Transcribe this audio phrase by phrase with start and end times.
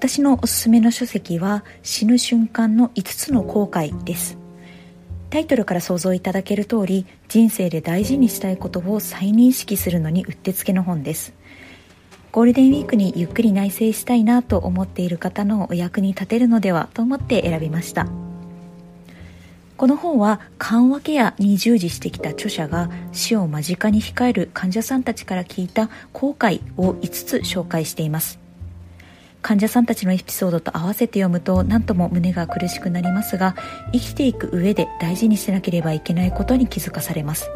[0.00, 4.38] 私のおすすめの書籍は死ぬ瞬間の5つの後悔です。
[5.28, 11.34] タイトルから想像いただける通り人生で大事にしたいことを再認識するのにうってつけの本です。
[12.32, 18.06] ゴールデンウィークにゆっくり内省したいなと思っている方のお役に立てるのではと思って選びました。
[19.76, 28.40] この本は緩和ケアに従事してきた著者が死を間近に控える患者さんたちから聞いた後悔を5つ紹介しています。
[29.42, 33.56] 患者さんたちのエピソードと合わせて読むと何とも胸が苦しくなりますが
[33.92, 37.50] 生きていく上で大事にしなければいけないことに気づかされます。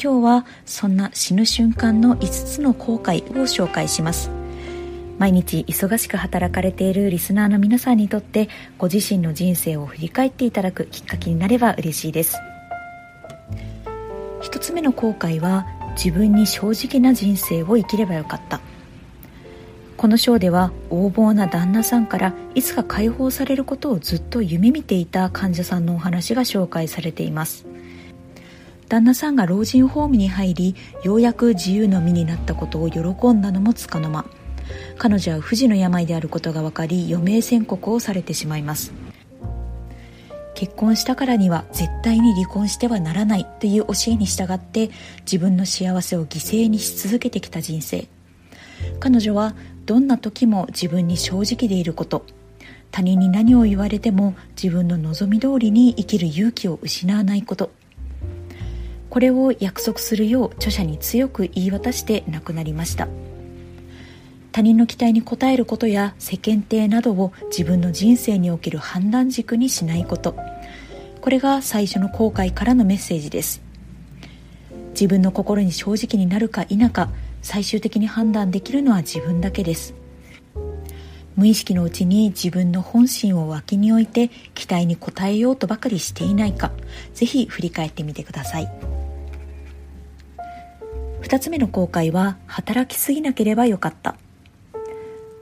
[0.00, 4.30] 今日はそんな死ぬ瞬間の5つの後悔を紹介します。
[5.18, 12.36] 毎日忙しく働かれているリスナーの皆さんにとってご自身の人生を振り返っていただくきっかけになれば嬉しいです。
[14.42, 15.66] 1つ目の後悔は
[15.96, 18.60] 自分に正直な人生を生きればよかった。
[19.98, 27.66] この章では横暴な旦那さんからいつか解放されることをずっと夢見ていた患者さんのお話が紹介されています。
[28.88, 33.00] 旦那さんが老人ホームに入りようやく自由の身になったことを喜
[33.32, 34.24] んだのもつかの間。
[34.98, 38.92] 彼女は不治の病であることが分かり余命宣告をされてしまいます。
[40.54, 44.90] 結婚したからには絶対に離婚してはならないという教えに従って
[45.22, 48.06] 自分の幸せを犠牲にし続けてきた人生。
[49.00, 49.56] 彼女は
[49.88, 52.26] どんな時も自分に正直でいること。
[52.90, 57.70] 他人に何を言われても自分の望み通りに生きる勇気を失わないこと。
[59.08, 63.08] これを約束するよう著者に強く言い渡して亡くなりました。
[64.52, 70.36] 他人の期待に応えることや世間体などを自分の人生における判断軸にしないこと。
[71.22, 73.62] これが最初の後悔からのメッセージです。
[74.90, 77.08] 自分の心に正直になるか否か
[77.48, 79.94] 最終的に判断できるのは自分だけです。
[81.34, 86.72] 無意識のうちに自分の本心を脇に置いて期待に応えようとばかりしていないか
[87.14, 88.70] ぜひ振り返ってみてください。
[91.22, 94.16] 2つ目の後悔は働きすぎなければよかった。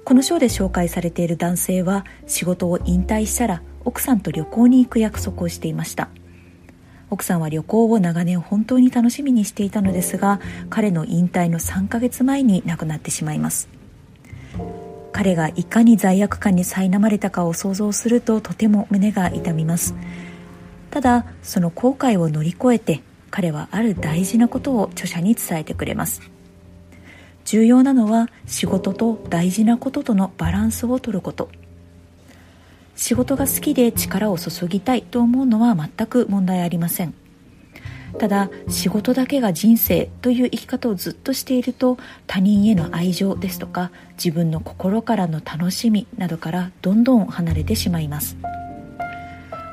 [0.05, 6.09] この章で紹介されている男性は仕事を引退したら奥さんと旅行に行く約束をしていました。
[7.11, 10.41] 奥さんは旅行を長年本当に楽しみにしていたのですが
[10.71, 13.69] 彼の引退の3ヶ月前に亡くなってしまいます。
[15.13, 19.95] 彼がいかに罪悪感に苛まれたかを想像するととても胸が痛みます。
[20.91, 26.23] ただその後悔を乗り越えて彼はある大事なことを著者に伝えてくれます。
[27.45, 31.49] 重要なのは仕事と大事なこととのバランスをとること。
[32.97, 37.15] 仕事が好きで力を注ぎたいと思うのは全く問題ありません。
[38.19, 48.37] ただ仕事だけが人生という生き方をずっとしていると他人への愛情ですとか自分の心からの楽しみなどからどんどん離れてしまいます。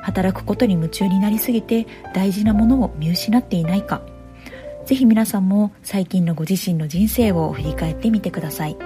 [0.02, 4.02] 働くことに夢中になりすぎて大事なものを見失っていないか。
[4.84, 8.76] ぜひ皆さんも最近のご自身の人生を振り返ってみてください。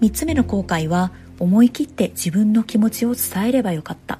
[0.00, 4.18] 3つ目の後悔は思い切って自分の気持ちを伝えればよかった。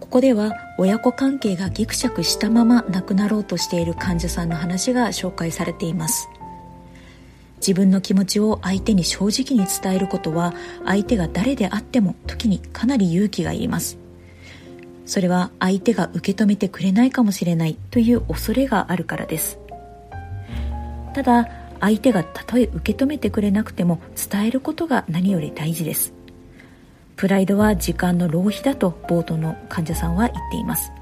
[0.00, 6.28] ここでは親子関係がギクシャクしたまま亡くなろうとしている患者さんの話が紹介されています。
[7.58, 13.98] 自分の気持ちを相手に正直に伝えることは相手が誰であっても時にかなり勇気がいります。
[15.06, 19.58] それは相手が受け止めてくれないかもしれないという恐れがあるからです。
[21.14, 21.48] ただ
[21.80, 24.00] 相手がたとえ受け止めてくれなくても
[24.30, 26.12] 伝えることが何より大事です。
[27.16, 30.92] プライドは時間の浪費だと冒頭の患者さんは言っています。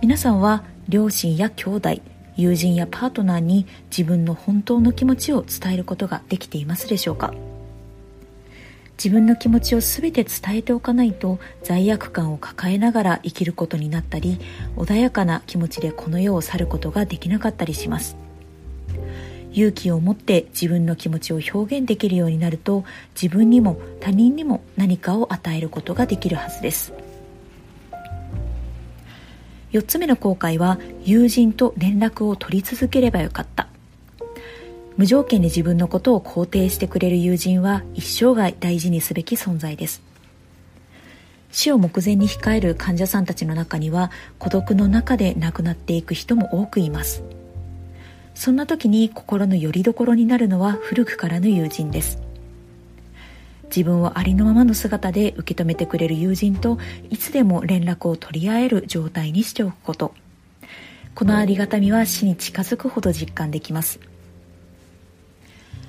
[0.00, 2.00] 皆さんは両親や兄弟
[2.36, 7.34] 友人やパートナーに自分の本当の気持ちを伝えることができていますでしょうか？
[8.96, 14.40] 自分の気持ちを全て伝えておかないと罪悪感を抱えながら生きることになったり
[14.76, 18.16] 穏やかな気持ちでこの世を去ることができなかったりします。
[19.58, 22.84] 勇気を持って自分の気持ちを表現できるようになると
[23.20, 26.92] 自分にも他人にも何かを与えることができるはずです。
[29.72, 33.66] 4つ目の後悔は友人と連絡を取り続ければよかった。
[34.96, 40.02] 無条件で自分のことを肯定してくれる友人は一生涯大事にすべき存在です。
[41.50, 47.37] 死を目前に控える患者さんたちの中には孤独の中で亡くなっていく人も多くいます。
[48.38, 52.22] そんな時に心の拠り所になるのは古くからの友人です。
[53.64, 56.78] 自分をありのままの姿で受け止めてくれる友人と
[57.10, 60.14] いつでも連絡を取り合える状態にしておくこと。
[61.16, 63.98] このありがたみは死に近づくほど実感できます。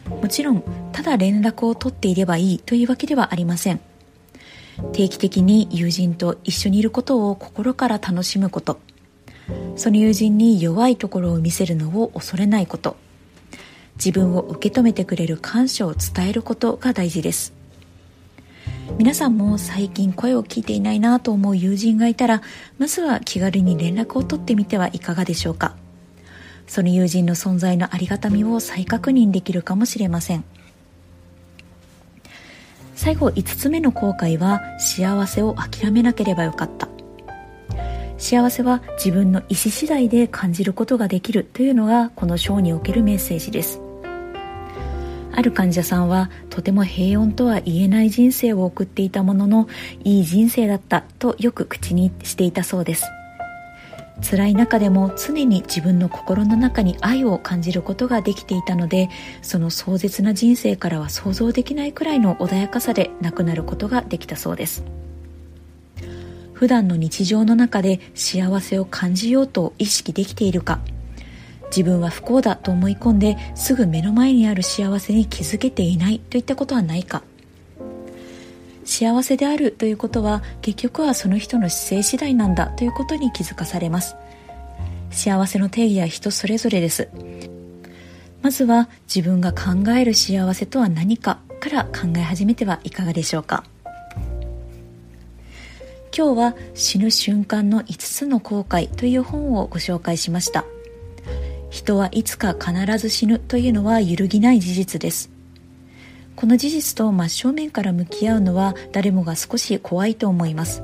[0.10, 3.80] もちろんただ連絡を取っていればいいというわけではありません。
[4.92, 8.80] 定期的に友人と一緒にいることを心から楽しむこと。
[9.80, 12.98] その友人に弱いところを見せるのを恐れないこと。
[13.96, 17.54] 自分を受け止めてくれる感謝を伝えることが大事です。
[18.98, 22.42] 皆さんも最近声を聞いていないなと思う友人がいたら
[22.78, 25.78] まずは気軽に連絡を取ってみてはいかがでしょうか。
[26.68, 30.44] その友人の存在のありがたみを再確認できるかもしれません。
[32.96, 36.99] 最後5つ目の後悔は幸せを諦めなければよかった。
[38.20, 43.82] 幸せは自分の意思次第で感じることができるというのがこの章におけるメッセージです。
[45.32, 49.70] ある患者さんはとても平穏とは言えない人生を送っていたものの
[50.04, 53.06] いい人生だったとよく口にしていたそうです。
[54.22, 59.08] 辛い中でも常に自分の心の中に愛を感じることができていたので
[59.42, 64.84] その壮絶な人生からは想像できないくらいの穏やかさで亡くなることができたそうです。
[66.60, 70.82] 普段の日常の中で幸せを感じようと意識できているか。
[71.68, 77.24] 自分は不幸だと思い込んですぐ目の前にある幸せに気づけていないといったことはないか。
[78.84, 84.18] 幸せであるということは結局はその人の姿勢次第なんだということに気づかされます。
[85.12, 87.08] 幸せの定義は人それぞれです。
[88.42, 93.64] まずは自分が考える幸せとは何かから考え始めてはいかがでしょうか。
[96.20, 100.66] 今日は死ぬ瞬間の5つの後悔という本をご紹介しました。
[101.70, 105.32] 人はいつか必ず死ぬというのは揺るぎない事実です。
[106.36, 110.84] この事実と真正面から向き合うのは誰もが少し怖いと思います。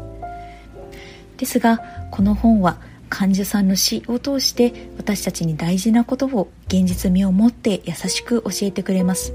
[1.36, 2.80] ですがこの本は
[3.10, 9.34] 患者さんの死を通して私たちに大事なことを現実味を持って優しく教えてくれます。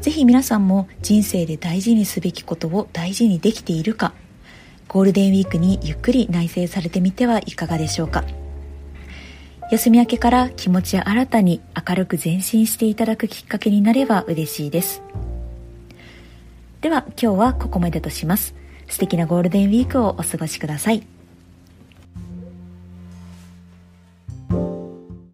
[0.00, 4.14] ぜひ皆さんも人生で大事にすべきことを大事にできているか
[4.94, 8.22] ゴールデンウィークにゆっくり内省されてみてはいかがでしょうか。
[9.72, 15.02] 休み明けから気持ち新たに明るく前進していただくきっかけになれば嬉しいです。
[16.80, 18.54] では今日はここまでとします。
[18.86, 21.04] 素敵なゴールデンウィークをお過ごしください。